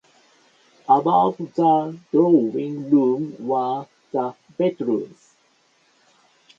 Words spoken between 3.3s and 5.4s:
were the bedrooms.